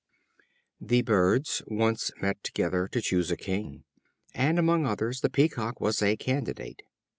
[0.79, 3.83] The Birds once met together to choose a king;
[4.33, 6.81] and, among others, the Peacock was a candidate.